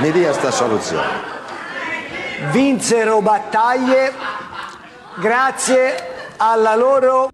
mi 0.00 0.10
dia 0.12 0.32
sta 0.32 0.50
soluzione. 0.50 1.38
Vinsero 2.52 3.20
battaglie 3.20 4.12
grazie 5.20 6.34
alla 6.38 6.74
loro 6.74 7.28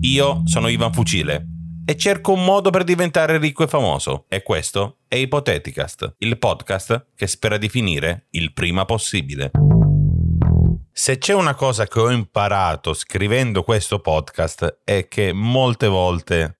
Io 0.00 0.42
sono 0.44 0.66
Ivan 0.66 0.92
Fucile 0.92 1.46
e 1.84 1.96
cerco 1.96 2.32
un 2.32 2.44
modo 2.44 2.70
per 2.70 2.82
diventare 2.82 3.38
ricco 3.38 3.62
e 3.62 3.68
famoso. 3.68 4.24
E 4.28 4.42
questo 4.42 4.98
è 5.06 5.14
Ipoteticast, 5.14 6.14
il 6.18 6.36
podcast 6.36 7.10
che 7.14 7.28
spera 7.28 7.58
di 7.58 7.68
finire 7.68 8.26
il 8.30 8.52
prima 8.52 8.84
possibile. 8.84 9.52
Se 10.92 11.18
c'è 11.18 11.32
una 11.32 11.54
cosa 11.54 11.86
che 11.86 12.00
ho 12.00 12.10
imparato 12.10 12.92
scrivendo 12.92 13.62
questo 13.62 14.00
podcast 14.00 14.80
è 14.82 15.06
che 15.06 15.32
molte 15.32 15.86
volte 15.86 16.59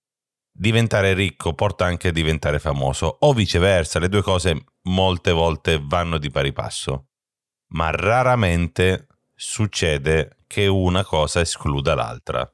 diventare 0.61 1.15
ricco 1.15 1.55
porta 1.55 1.87
anche 1.87 2.09
a 2.09 2.13
diventare 2.13 2.59
famoso 2.59 3.17
o 3.21 3.33
viceversa, 3.33 3.99
le 3.99 4.11
due 4.11 4.21
cose 4.21 4.63
molte 4.83 5.33
volte 5.33 5.81
vanno 5.83 6.19
di 6.19 6.31
pari 6.31 6.53
passo. 6.53 7.07
Ma 7.69 7.91
raramente 7.91 9.07
succede 9.35 10.37
che 10.47 10.67
una 10.67 11.03
cosa 11.03 11.41
escluda 11.41 11.95
l'altra. 11.95 12.47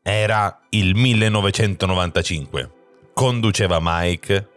Era 0.00 0.60
il 0.70 0.94
1995. 0.94 2.72
Conduceva 3.12 3.78
Mike 3.80 4.48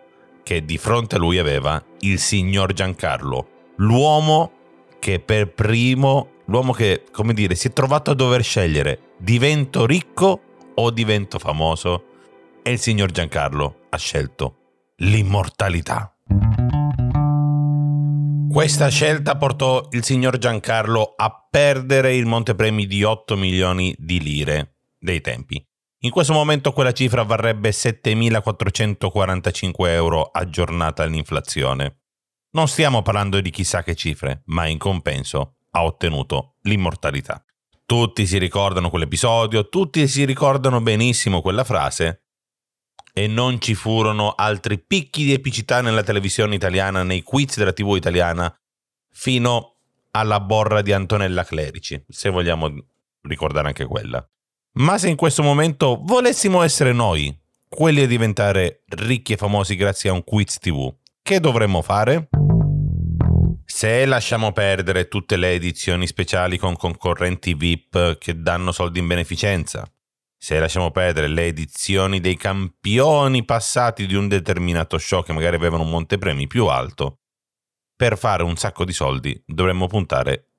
che 0.43 0.63
di 0.63 0.77
fronte 0.77 1.15
a 1.15 1.19
lui 1.19 1.39
aveva 1.39 1.83
il 2.01 2.19
signor 2.19 2.73
Giancarlo, 2.73 3.71
l'uomo 3.77 4.51
che 4.99 5.19
per 5.19 5.51
primo, 5.51 6.33
l'uomo 6.45 6.73
che, 6.73 7.05
come 7.11 7.33
dire, 7.33 7.55
si 7.55 7.69
è 7.69 7.73
trovato 7.73 8.11
a 8.11 8.13
dover 8.13 8.43
scegliere 8.43 9.13
divento 9.17 9.87
ricco 9.87 10.41
o 10.75 10.91
divento 10.91 11.39
famoso 11.39 12.11
e 12.63 12.71
il 12.71 12.79
signor 12.79 13.11
Giancarlo 13.11 13.87
ha 13.89 13.97
scelto 13.97 14.57
l'immortalità. 14.97 16.15
Questa 18.49 18.87
scelta 18.87 19.35
portò 19.35 19.87
il 19.91 20.03
signor 20.03 20.37
Giancarlo 20.37 21.13
a 21.15 21.47
perdere 21.49 22.15
il 22.15 22.25
montepremi 22.25 22.87
di 22.87 23.03
8 23.03 23.35
milioni 23.35 23.93
di 23.97 24.21
lire 24.21 24.75
dei 24.97 25.21
tempi. 25.21 25.63
In 26.03 26.11
questo 26.11 26.33
momento 26.33 26.71
quella 26.71 26.91
cifra 26.91 27.23
varrebbe 27.23 27.71
7.445 27.71 29.87
euro 29.87 30.23
aggiornata 30.23 31.03
all'inflazione. 31.03 32.01
Non 32.51 32.67
stiamo 32.67 33.01
parlando 33.01 33.41
di 33.41 33.49
chissà 33.49 33.81
che 33.83 33.95
cifre, 33.95 34.43
ma 34.45 34.67
in 34.67 34.77
compenso 34.77 35.55
ha 35.71 35.83
ottenuto 35.83 36.57
l'immortalità. 36.61 37.43
Tutti 37.85 38.27
si 38.27 38.37
ricordano 38.37 38.89
quell'episodio, 38.89 39.67
tutti 39.67 40.07
si 40.07 40.23
ricordano 40.25 40.79
benissimo 40.79 41.41
quella 41.41 41.63
frase 41.63 42.22
e 43.13 43.27
non 43.27 43.61
ci 43.61 43.75
furono 43.75 44.31
altri 44.31 44.79
picchi 44.79 45.23
di 45.23 45.33
epicità 45.33 45.81
nella 45.81 46.01
televisione 46.01 46.55
italiana, 46.55 47.03
nei 47.03 47.21
quiz 47.21 47.57
della 47.57 47.71
TV 47.71 47.95
italiana, 47.95 48.53
fino 49.11 49.75
alla 50.11 50.39
borra 50.39 50.81
di 50.81 50.91
Antonella 50.91 51.43
Clerici, 51.43 52.03
se 52.07 52.29
vogliamo 52.29 52.73
ricordare 53.21 53.67
anche 53.67 53.85
quella. 53.85 54.27
Ma 54.79 54.97
se 54.97 55.09
in 55.09 55.15
questo 55.15 55.43
momento 55.43 56.01
volessimo 56.03 56.63
essere 56.63 56.91
noi, 56.91 57.35
quelli 57.69 58.01
a 58.01 58.07
diventare 58.07 58.83
ricchi 58.87 59.33
e 59.33 59.37
famosi 59.37 59.75
grazie 59.75 60.09
a 60.09 60.13
un 60.13 60.23
quiz 60.23 60.57
TV, 60.57 60.91
che 61.21 61.39
dovremmo 61.39 61.83
fare? 61.83 62.29
Se 63.65 64.05
lasciamo 64.05 64.51
perdere 64.51 65.07
tutte 65.07 65.37
le 65.37 65.51
edizioni 65.51 66.07
speciali 66.07 66.57
con 66.57 66.75
concorrenti 66.75 67.53
VIP 67.53 68.17
che 68.17 68.41
danno 68.41 68.71
soldi 68.71 68.99
in 68.99 69.07
beneficenza, 69.07 69.87
se 70.43 70.59
lasciamo 70.59 70.91
perdere 70.91 71.29
le 71.29 71.45
edizioni 71.45 72.19
dei 72.19 72.35
campioni 72.35 73.45
passati 73.45 74.05
di 74.05 74.13
un 74.13 74.27
determinato 74.27 74.97
show 74.97 75.23
che 75.23 75.31
magari 75.31 75.55
avevano 75.55 75.83
un 75.83 75.89
montepremi 75.89 76.47
più 76.47 76.65
alto, 76.65 77.19
per 77.95 78.17
fare 78.17 78.43
un 78.43 78.57
sacco 78.57 78.83
di 78.83 78.91
soldi 78.91 79.41
dovremmo 79.45 79.87
puntare 79.87 80.49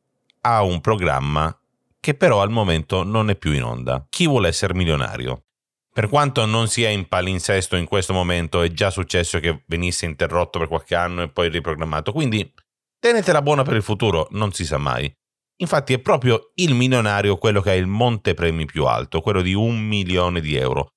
a 0.41 0.63
un 0.63 0.81
programma 0.81 1.55
che 2.01 2.15
però 2.15 2.41
al 2.41 2.49
momento 2.49 3.03
non 3.03 3.29
è 3.29 3.37
più 3.37 3.53
in 3.53 3.63
onda. 3.63 4.07
Chi 4.09 4.27
vuole 4.27 4.49
essere 4.49 4.73
milionario? 4.73 5.45
Per 5.93 6.09
quanto 6.09 6.47
non 6.47 6.67
sia 6.69 6.89
in 6.89 7.07
palinsesto 7.07 7.77
in 7.77 7.85
questo 7.85 8.15
momento, 8.15 8.63
è 8.63 8.73
già 8.73 8.89
successo 8.89 9.39
che 9.39 9.65
venisse 9.67 10.07
interrotto 10.07 10.59
per 10.59 10.69
qualche 10.69 10.95
anno 10.95 11.21
e 11.21 11.29
poi 11.29 11.51
riprogrammato, 11.51 12.11
quindi 12.11 12.51
tenetela 12.99 13.43
buona 13.43 13.65
per 13.65 13.75
il 13.75 13.83
futuro, 13.83 14.29
non 14.31 14.51
si 14.51 14.65
sa 14.65 14.79
mai. 14.79 15.15
Infatti 15.57 15.93
è 15.93 16.01
proprio 16.01 16.51
il 16.55 16.75
milionario 16.75 17.37
quello 17.37 17.61
che 17.61 17.71
ha 17.71 17.75
il 17.75 17.87
montepremi 17.87 18.65
più 18.65 18.87
alto, 18.87 19.21
quello 19.21 19.41
di 19.41 19.55
un 19.55 19.79
milione 19.79 20.41
di 20.41 20.57
euro. 20.57 20.89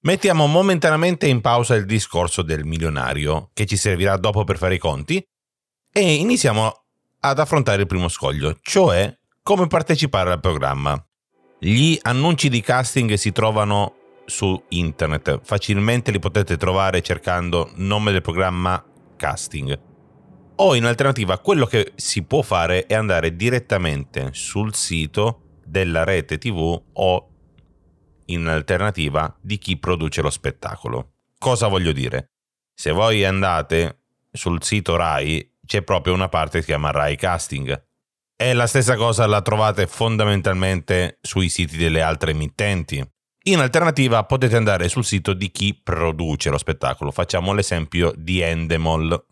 Mettiamo 0.00 0.46
momentaneamente 0.46 1.26
in 1.26 1.40
pausa 1.40 1.74
il 1.74 1.84
discorso 1.84 2.42
del 2.42 2.64
milionario, 2.64 3.50
che 3.52 3.66
ci 3.66 3.76
servirà 3.76 4.16
dopo 4.16 4.44
per 4.44 4.56
fare 4.56 4.76
i 4.76 4.78
conti, 4.78 5.22
e 5.92 6.14
iniziamo 6.14 6.84
ad 7.20 7.38
affrontare 7.38 7.82
il 7.82 7.88
primo 7.88 8.08
scoglio, 8.08 8.56
cioè 8.62 9.14
come 9.42 9.66
partecipare 9.66 10.32
al 10.32 10.40
programma. 10.40 11.02
Gli 11.58 11.98
annunci 12.02 12.48
di 12.48 12.60
casting 12.60 13.14
si 13.14 13.32
trovano 13.32 13.94
su 14.26 14.60
internet, 14.70 15.40
facilmente 15.42 16.10
li 16.10 16.18
potete 16.18 16.56
trovare 16.56 17.02
cercando 17.02 17.70
nome 17.76 18.12
del 18.12 18.22
programma 18.22 18.84
casting. 19.16 19.95
O 20.58 20.74
in 20.74 20.84
alternativa 20.84 21.38
quello 21.38 21.66
che 21.66 21.92
si 21.96 22.22
può 22.22 22.40
fare 22.40 22.86
è 22.86 22.94
andare 22.94 23.36
direttamente 23.36 24.30
sul 24.32 24.74
sito 24.74 25.58
della 25.64 26.02
rete 26.02 26.38
TV 26.38 26.82
o 26.92 27.30
in 28.26 28.46
alternativa 28.46 29.36
di 29.40 29.58
chi 29.58 29.76
produce 29.76 30.22
lo 30.22 30.30
spettacolo. 30.30 31.12
Cosa 31.38 31.68
voglio 31.68 31.92
dire? 31.92 32.30
Se 32.74 32.90
voi 32.90 33.24
andate 33.24 34.00
sul 34.32 34.62
sito 34.62 34.96
Rai 34.96 35.56
c'è 35.66 35.82
proprio 35.82 36.14
una 36.14 36.28
parte 36.28 36.58
che 36.58 36.60
si 36.60 36.66
chiama 36.68 36.90
Rai 36.90 37.16
Casting. 37.16 37.84
E 38.34 38.52
la 38.54 38.66
stessa 38.66 38.96
cosa 38.96 39.26
la 39.26 39.42
trovate 39.42 39.86
fondamentalmente 39.86 41.18
sui 41.20 41.48
siti 41.48 41.76
delle 41.76 42.00
altre 42.00 42.30
emittenti. 42.30 43.04
In 43.44 43.60
alternativa 43.60 44.24
potete 44.24 44.56
andare 44.56 44.88
sul 44.88 45.04
sito 45.04 45.32
di 45.32 45.50
chi 45.50 45.78
produce 45.80 46.50
lo 46.50 46.58
spettacolo. 46.58 47.10
Facciamo 47.10 47.52
l'esempio 47.52 48.12
di 48.16 48.40
Endemol 48.40 49.24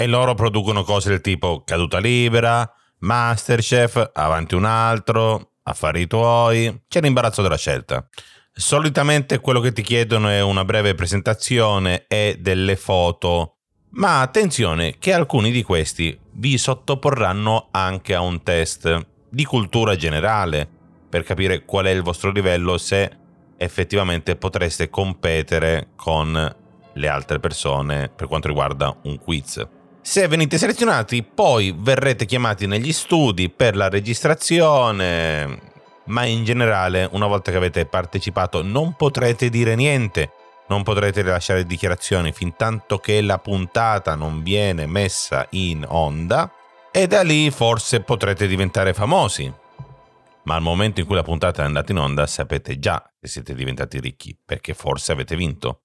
e 0.00 0.06
loro 0.06 0.34
producono 0.34 0.84
cose 0.84 1.08
del 1.08 1.20
tipo 1.20 1.64
caduta 1.64 1.98
libera, 1.98 2.72
Masterchef, 3.00 4.12
avanti 4.14 4.54
un 4.54 4.64
altro, 4.64 5.54
affari 5.64 6.06
tuoi, 6.06 6.84
c'è 6.86 7.00
l'imbarazzo 7.00 7.42
della 7.42 7.56
scelta. 7.56 8.06
Solitamente 8.52 9.40
quello 9.40 9.58
che 9.58 9.72
ti 9.72 9.82
chiedono 9.82 10.28
è 10.28 10.40
una 10.40 10.64
breve 10.64 10.94
presentazione 10.94 12.04
e 12.06 12.36
delle 12.38 12.76
foto, 12.76 13.56
ma 13.94 14.20
attenzione 14.20 14.98
che 15.00 15.12
alcuni 15.12 15.50
di 15.50 15.64
questi 15.64 16.16
vi 16.34 16.56
sottoporranno 16.58 17.66
anche 17.72 18.14
a 18.14 18.20
un 18.20 18.44
test 18.44 19.04
di 19.28 19.44
cultura 19.44 19.96
generale 19.96 20.68
per 21.08 21.24
capire 21.24 21.64
qual 21.64 21.86
è 21.86 21.90
il 21.90 22.02
vostro 22.02 22.30
livello 22.30 22.78
se 22.78 23.10
effettivamente 23.56 24.36
potreste 24.36 24.90
competere 24.90 25.88
con 25.96 26.56
le 26.92 27.08
altre 27.08 27.40
persone 27.40 28.08
per 28.14 28.28
quanto 28.28 28.46
riguarda 28.46 28.96
un 29.02 29.18
quiz. 29.18 29.66
Se 30.08 30.26
venite 30.26 30.56
selezionati, 30.56 31.22
poi 31.22 31.76
verrete 31.76 32.24
chiamati 32.24 32.66
negli 32.66 32.94
studi 32.94 33.50
per 33.50 33.76
la 33.76 33.90
registrazione, 33.90 35.60
ma 36.04 36.24
in 36.24 36.44
generale, 36.44 37.06
una 37.12 37.26
volta 37.26 37.50
che 37.50 37.58
avete 37.58 37.84
partecipato, 37.84 38.62
non 38.62 38.94
potrete 38.94 39.50
dire 39.50 39.74
niente, 39.74 40.30
non 40.68 40.82
potrete 40.82 41.20
rilasciare 41.20 41.66
dichiarazioni 41.66 42.32
fin 42.32 42.56
tanto 42.56 42.96
che 42.96 43.20
la 43.20 43.38
puntata 43.38 44.14
non 44.14 44.42
viene 44.42 44.86
messa 44.86 45.46
in 45.50 45.84
onda 45.86 46.50
e 46.90 47.06
da 47.06 47.22
lì 47.22 47.50
forse 47.50 48.00
potrete 48.00 48.46
diventare 48.46 48.94
famosi. 48.94 49.52
Ma 50.44 50.54
al 50.54 50.62
momento 50.62 51.00
in 51.00 51.06
cui 51.06 51.16
la 51.16 51.22
puntata 51.22 51.60
è 51.60 51.66
andata 51.66 51.92
in 51.92 51.98
onda 51.98 52.26
sapete 52.26 52.78
già 52.78 53.12
che 53.20 53.28
siete 53.28 53.54
diventati 53.54 54.00
ricchi 54.00 54.34
perché 54.42 54.72
forse 54.72 55.12
avete 55.12 55.36
vinto. 55.36 55.82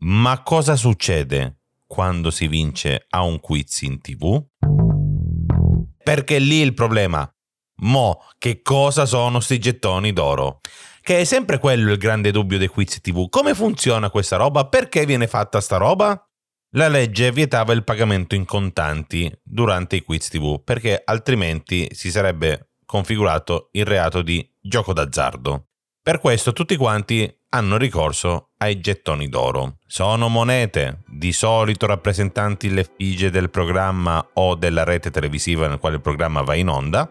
Ma 0.00 0.42
cosa 0.42 0.76
succede 0.76 1.60
quando 1.86 2.30
si 2.30 2.48
vince 2.48 3.06
a 3.10 3.22
un 3.22 3.40
quiz 3.40 3.82
in 3.82 4.00
tv? 4.00 4.42
Perché 6.02 6.38
lì 6.38 6.60
il 6.60 6.74
problema. 6.74 7.28
Mo, 7.76 8.20
che 8.38 8.62
cosa 8.62 9.06
sono 9.06 9.40
sti 9.40 9.58
gettoni 9.58 10.12
d'oro? 10.12 10.60
Che 11.00 11.20
è 11.20 11.24
sempre 11.24 11.58
quello 11.58 11.92
il 11.92 11.98
grande 11.98 12.30
dubbio 12.30 12.58
dei 12.58 12.68
quiz 12.68 13.00
TV. 13.00 13.28
Come 13.28 13.54
funziona 13.54 14.10
questa 14.10 14.36
roba? 14.36 14.66
Perché 14.68 15.04
viene 15.06 15.26
fatta 15.26 15.60
sta 15.60 15.76
roba? 15.76 16.28
La 16.76 16.88
legge 16.88 17.30
vietava 17.30 17.72
il 17.72 17.84
pagamento 17.84 18.34
in 18.34 18.44
contanti 18.44 19.30
durante 19.42 19.96
i 19.96 20.02
quiz 20.02 20.28
TV, 20.28 20.62
perché 20.62 21.00
altrimenti 21.04 21.88
si 21.92 22.10
sarebbe 22.10 22.70
configurato 22.84 23.68
il 23.72 23.84
reato 23.84 24.22
di 24.22 24.48
gioco 24.60 24.92
d'azzardo. 24.92 25.68
Per 26.04 26.18
questo 26.18 26.52
tutti 26.52 26.76
quanti 26.76 27.34
hanno 27.48 27.78
ricorso 27.78 28.50
ai 28.58 28.78
gettoni 28.78 29.26
d'oro. 29.26 29.78
Sono 29.86 30.28
monete, 30.28 31.00
di 31.06 31.32
solito 31.32 31.86
rappresentanti 31.86 32.68
l'effigie 32.68 33.30
del 33.30 33.48
programma 33.48 34.22
o 34.34 34.54
della 34.54 34.84
rete 34.84 35.10
televisiva 35.10 35.66
nel 35.66 35.78
quale 35.78 35.94
il 35.94 36.02
programma 36.02 36.42
va 36.42 36.56
in 36.56 36.68
onda, 36.68 37.10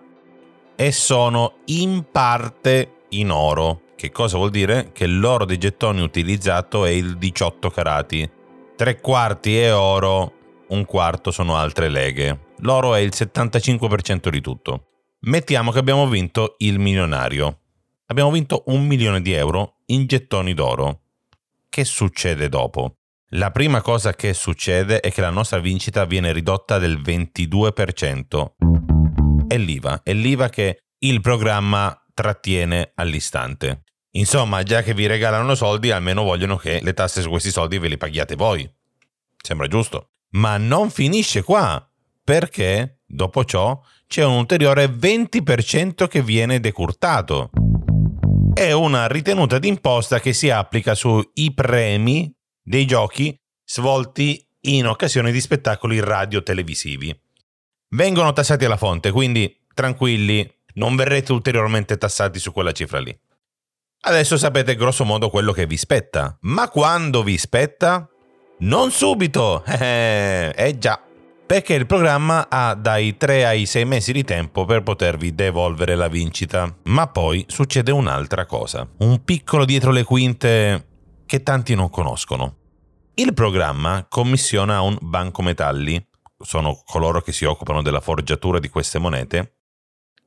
e 0.75 0.91
sono 0.91 1.61
in 1.65 2.05
parte 2.11 3.05
in 3.09 3.31
oro. 3.31 3.81
Che 3.95 4.11
cosa 4.11 4.37
vuol 4.37 4.51
dire? 4.51 4.91
Che 4.91 5.07
l'oro 5.07 5.45
dei 5.45 5.57
gettoni 5.57 6.01
utilizzato 6.01 6.85
è 6.85 6.91
il 6.91 7.17
18 7.17 7.71
carati. 7.71 8.29
Tre 8.75 9.01
quarti 9.01 9.57
è 9.57 9.73
oro, 9.73 10.33
un 10.67 10.85
quarto 10.85 11.31
sono 11.31 11.55
altre 11.55 11.89
leghe. 11.89 12.49
L'oro 12.59 12.93
è 12.93 12.99
il 12.99 13.11
75% 13.11 14.29
di 14.29 14.39
tutto. 14.39 14.89
Mettiamo 15.21 15.71
che 15.71 15.79
abbiamo 15.79 16.07
vinto 16.07 16.53
il 16.59 16.77
milionario. 16.77 17.57
Abbiamo 18.13 18.30
vinto 18.30 18.62
un 18.68 18.86
milione 18.86 19.24
di 19.24 19.31
euro 19.31 19.77
in 19.88 20.06
gettoni 20.06 20.54
d'oro. 20.54 21.00
Che 21.68 21.83
succede 21.83 22.48
dopo? 22.48 22.98
La 23.30 23.50
prima 23.50 23.81
cosa 23.81 24.13
che 24.13 24.36
succede 24.36 25.00
è 25.00 25.12
che 25.12 25.19
la 25.19 25.31
nostra 25.31 25.57
vincita 25.57 26.06
viene 26.06 26.31
ridotta 26.31 26.77
del 26.77 27.01
22%. 27.01 28.51
È 29.48 29.57
l'IVA, 29.57 30.04
è 30.04 30.13
l'IVA 30.13 30.50
che 30.50 30.83
il 31.00 31.21
programma 31.21 32.06
trattiene 32.13 32.92
all'istante. 32.94 33.81
Insomma, 34.12 34.62
già 34.62 34.83
che 34.83 34.94
vi 34.94 35.07
regalano 35.07 35.56
soldi, 35.56 35.89
almeno 35.89 36.21
vogliono 36.21 36.56
che 36.56 36.81
le 36.83 36.94
tasse 36.94 37.24
su 37.24 37.31
questi 37.31 37.50
soldi 37.50 37.80
ve 37.80 37.88
le 37.88 37.98
paghiate 37.98 38.36
voi. 38.36 38.71
Sembra 39.42 39.65
giusto. 39.65 40.10
Ma 40.33 40.57
non 40.57 40.92
finisce 40.92 41.42
qua, 41.42 41.83
perché 42.24 43.00
dopo 43.07 43.44
ciò 43.44 43.81
c'è 44.06 44.24
un 44.24 44.36
ulteriore 44.36 44.86
20% 44.86 46.07
che 46.07 46.21
viene 46.21 46.60
decurtato. 46.60 47.50
È 48.53 48.71
una 48.71 49.07
ritenuta 49.07 49.57
d'imposta 49.57 50.19
che 50.19 50.31
si 50.31 50.51
applica 50.51 50.94
sui 50.94 51.51
premi 51.55 52.31
dei 52.61 52.85
giochi 52.85 53.35
svolti 53.65 54.47
in 54.61 54.85
occasione 54.85 55.31
di 55.31 55.41
spettacoli 55.41 56.00
radio-televisivi. 56.00 57.19
Vengono 57.89 58.31
tassati 58.31 58.65
alla 58.65 58.77
fonte, 58.77 59.09
quindi 59.09 59.59
tranquilli, 59.73 60.47
non 60.75 60.95
verrete 60.95 61.31
ulteriormente 61.31 61.97
tassati 61.97 62.38
su 62.38 62.51
quella 62.51 62.71
cifra 62.71 63.00
lì. 63.00 63.17
Adesso 64.01 64.38
sapete 64.38 64.75
grosso 64.75 65.03
modo 65.03 65.29
quello 65.31 65.51
che 65.51 65.65
vi 65.65 65.77
spetta, 65.77 66.38
ma 66.41 66.69
quando 66.69 67.23
vi 67.23 67.38
spetta? 67.39 68.07
Non 68.59 68.91
subito! 68.91 69.63
Eh, 69.79 70.53
eh 70.55 70.77
già, 70.77 71.01
perché 71.45 71.73
il 71.73 71.85
programma 71.85 72.47
ha 72.49 72.73
dai 72.73 73.17
3 73.17 73.45
ai 73.45 73.65
6 73.65 73.85
mesi 73.85 74.11
di 74.11 74.23
tempo 74.23 74.65
per 74.65 74.81
potervi 74.83 75.35
devolvere 75.35 75.95
la 75.95 76.07
vincita. 76.07 76.73
Ma 76.83 77.07
poi 77.07 77.45
succede 77.47 77.91
un'altra 77.91 78.45
cosa, 78.45 78.87
un 78.99 79.23
piccolo 79.23 79.65
dietro 79.65 79.91
le 79.91 80.03
quinte 80.03 80.87
che 81.25 81.43
tanti 81.43 81.75
non 81.75 81.89
conoscono. 81.89 82.57
Il 83.15 83.33
programma 83.33 84.05
commissiona 84.09 84.81
un 84.81 84.97
banco 84.99 85.41
metalli, 85.41 86.03
sono 86.39 86.81
coloro 86.85 87.21
che 87.21 87.31
si 87.31 87.45
occupano 87.45 87.81
della 87.81 88.01
forgiatura 88.01 88.59
di 88.59 88.69
queste 88.69 88.97
monete, 88.97 89.57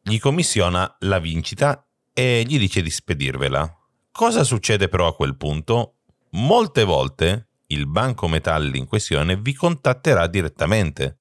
gli 0.03 0.19
commissiona 0.19 0.97
la 1.01 1.19
vincita 1.19 1.85
e 2.13 2.45
gli 2.47 2.59
dice 2.59 2.83
di 2.83 2.91
spedirvela. 2.91 3.69
Cosa 4.13 4.45
succede 4.45 4.89
però 4.89 5.09
a 5.09 5.15
quel 5.15 5.37
punto? 5.37 5.97
Molte 6.31 6.85
volte 6.85 7.46
il 7.69 7.87
banco 7.87 8.29
metalli 8.29 8.79
in 8.79 8.87
questione 8.87 9.37
vi 9.37 9.55
contatterà 9.55 10.27
direttamente 10.27 11.21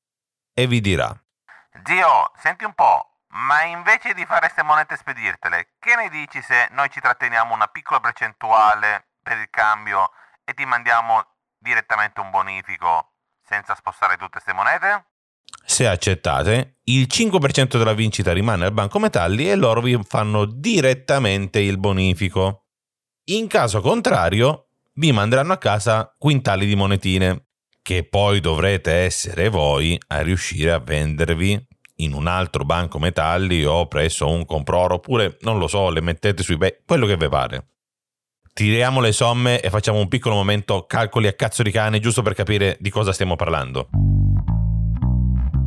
e 0.54 0.68
vi 0.68 0.82
dirà 0.82 1.18
Zio, 1.84 2.32
senti 2.42 2.64
un 2.64 2.74
po', 2.74 3.20
ma 3.30 3.64
invece 3.64 4.14
di 4.14 4.26
fare 4.26 4.42
queste 4.42 4.64
monete 4.64 4.94
e 4.94 4.98
spedirtele, 4.98 5.70
che 5.78 5.96
ne 5.96 6.10
dici 6.10 6.42
se 6.42 6.70
noi 6.72 6.90
ci 6.90 7.00
tratteniamo 7.00 7.54
una 7.54 7.68
piccola 7.68 8.00
percentuale 8.00 9.10
per 9.22 9.38
il 9.38 9.50
cambio 9.50 10.10
e 10.44 10.54
ti 10.54 10.66
mandiamo 10.66 11.24
direttamente 11.58 12.22
un 12.22 12.30
bonifico 12.30 13.12
senza 13.44 13.76
spostare 13.76 14.16
tutte 14.16 14.40
queste 14.40 14.54
monete? 14.54 15.06
Se 15.66 15.88
accettate, 15.88 16.80
il 16.86 17.08
5% 17.10 17.78
della 17.78 17.94
vincita 17.94 18.34
rimane 18.34 18.66
al 18.66 18.72
Banco 18.72 19.00
Metalli 19.00 19.50
e 19.50 19.56
loro 19.56 19.82
vi 19.82 20.00
fanno 20.04 20.46
direttamente 20.46 21.60
il 21.60 21.78
bonifico. 21.78 22.68
In 23.26 23.48
caso 23.48 23.82
contrario, 23.82 24.70
vi 24.96 25.12
manderanno 25.12 25.54
a 25.54 25.58
casa 25.58 26.14
quintali 26.18 26.66
di 26.66 26.76
monetine, 26.76 27.48
che 27.82 28.04
poi 28.04 28.40
dovrete 28.40 28.92
essere 28.92 29.50
voi 29.50 30.00
a 30.08 30.22
riuscire 30.22 30.72
a 30.72 30.80
vendervi 30.80 31.68
in 31.98 32.14
un 32.14 32.28
altro 32.28 32.66
banco 32.66 33.00
metalli 33.00 33.64
o 33.64 33.88
presso 33.88 34.28
un 34.28 34.46
comproro, 34.46 34.96
oppure 34.96 35.38
non 35.42 35.60
lo 35.60 35.68
so, 35.68 35.90
le 35.90 36.02
mettete 36.02 36.44
sui 36.44 36.58
be- 36.58 36.82
quello 36.86 37.06
che 37.06 37.18
vi 37.18 37.30
pare 37.30 37.68
tiriamo 38.56 39.02
le 39.02 39.12
somme 39.12 39.60
e 39.60 39.70
facciamo 39.70 40.00
un 40.00 40.08
piccolo 40.08 40.36
momento 40.36 40.86
calcoli 40.86 41.28
a 41.28 41.34
cazzo 41.34 41.62
di 41.62 41.72
cane 41.72 42.00
giusto 42.00 42.22
per 42.22 42.34
capire 42.34 42.78
di 42.80 42.90
cosa 42.90 43.12
stiamo 43.12 43.36
parlando. 43.36 43.90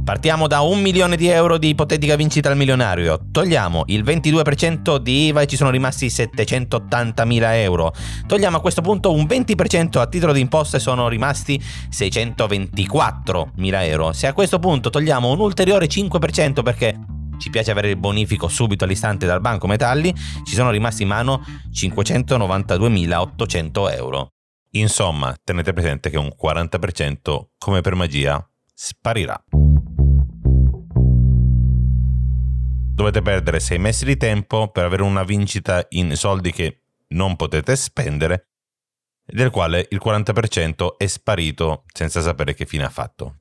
Partiamo 0.09 0.47
da 0.47 0.63
un 0.63 0.81
milione 0.81 1.17
di 1.17 1.29
euro 1.29 1.59
di 1.59 1.69
ipotetica 1.69 2.17
vincita 2.17 2.49
al 2.49 2.57
milionario, 2.57 3.21
togliamo 3.31 3.83
il 3.89 4.03
22% 4.03 4.97
di 4.97 5.27
IVA 5.27 5.43
e 5.43 5.47
ci 5.47 5.57
sono 5.57 5.69
rimasti 5.69 6.07
780.000 6.07 7.41
euro. 7.57 7.93
Togliamo 8.27 8.57
a 8.57 8.61
questo 8.63 8.81
punto 8.81 9.13
un 9.13 9.25
20% 9.25 9.99
a 9.99 10.07
titolo 10.07 10.33
di 10.33 10.41
imposte 10.41 10.79
e 10.79 10.81
sono 10.81 11.09
rimasti 11.09 11.63
624.000 11.91 13.83
euro. 13.83 14.15
Se 14.15 14.27
a 14.27 14.33
questo 14.33 14.59
punto 14.59 14.89
togliamo 14.89 15.31
un 15.31 15.41
ulteriore 15.41 15.89
5% 15.89 16.63
perché 16.63 16.99
ci 17.37 17.51
piace 17.51 17.71
avere 17.71 17.91
il 17.91 17.99
bonifico 17.99 18.49
subito 18.49 18.85
all'istante 18.85 19.27
dal 19.27 19.43
banco 19.43 19.67
metalli, 19.67 20.15
ci 20.43 20.55
sono 20.55 20.71
rimasti 20.71 21.03
in 21.03 21.09
mano 21.09 21.45
592.800 21.71 23.95
euro. 23.95 24.29
Insomma, 24.71 25.37
tenete 25.45 25.75
presente 25.75 26.09
che 26.09 26.17
un 26.17 26.33
40% 26.35 27.49
come 27.59 27.83
per 27.83 27.95
magia 27.95 28.43
sparirà. 28.73 29.39
Dovete 32.99 33.23
perdere 33.23 33.61
6 33.61 33.79
mesi 33.79 34.05
di 34.05 34.17
tempo 34.17 34.73
per 34.73 34.85
avere 34.85 35.05
una 35.05 35.23
vincita 35.23 35.87
in 35.91 36.17
soldi 36.17 36.51
che 36.51 36.81
non 37.11 37.37
potete 37.37 37.77
spendere, 37.77 38.49
del 39.25 39.51
quale 39.51 39.87
il 39.91 40.01
40% 40.05 40.97
è 40.97 41.07
sparito 41.07 41.85
senza 41.93 42.21
sapere 42.21 42.55
che 42.55 42.67
fine 42.67 42.83
ha 42.83 42.89
fatto. 42.89 43.37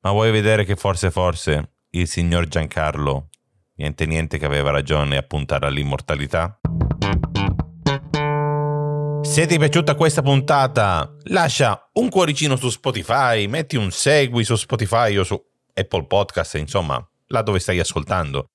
Ma 0.00 0.12
vuoi 0.12 0.30
vedere 0.30 0.64
che 0.64 0.76
forse 0.76 1.10
forse 1.10 1.72
il 1.90 2.08
signor 2.08 2.48
Giancarlo, 2.48 3.28
niente 3.74 4.06
niente 4.06 4.38
che 4.38 4.46
aveva 4.46 4.70
ragione 4.70 5.18
a 5.18 5.22
puntare 5.22 5.66
all'immortalità? 5.66 6.58
Se 9.20 9.46
ti 9.46 9.56
è 9.56 9.58
piaciuta 9.58 9.94
questa 9.94 10.22
puntata, 10.22 11.14
lascia 11.24 11.90
un 11.92 12.08
cuoricino 12.08 12.56
su 12.56 12.70
Spotify, 12.70 13.46
metti 13.46 13.76
un 13.76 13.90
segui 13.90 14.42
su 14.42 14.56
Spotify 14.56 15.14
o 15.18 15.22
su 15.22 15.38
Apple 15.74 16.06
Podcast, 16.06 16.54
insomma, 16.54 17.06
là 17.26 17.42
dove 17.42 17.58
stai 17.58 17.78
ascoltando. 17.78 18.52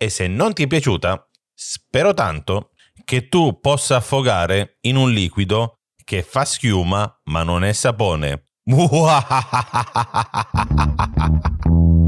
E 0.00 0.10
se 0.10 0.28
non 0.28 0.52
ti 0.52 0.62
è 0.62 0.68
piaciuta, 0.68 1.28
spero 1.52 2.14
tanto 2.14 2.70
che 3.04 3.28
tu 3.28 3.58
possa 3.58 3.96
affogare 3.96 4.76
in 4.82 4.94
un 4.94 5.10
liquido 5.10 5.80
che 6.04 6.22
fa 6.22 6.44
schiuma 6.44 7.20
ma 7.24 7.42
non 7.42 7.64
è 7.64 7.72
sapone. 7.72 8.44